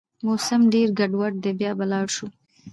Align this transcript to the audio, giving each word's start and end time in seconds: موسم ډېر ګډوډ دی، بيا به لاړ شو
موسم 0.25 0.61
ډېر 0.73 0.89
ګډوډ 0.99 1.33
دی، 1.43 1.51
بيا 1.59 1.71
به 1.77 1.85
لاړ 1.91 2.05
شو 2.15 2.27